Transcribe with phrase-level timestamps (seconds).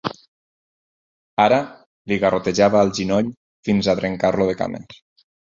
[1.43, 1.59] Ara
[2.13, 3.31] li garrotejava el genoll
[3.71, 5.01] fins a trencar-lo de cames.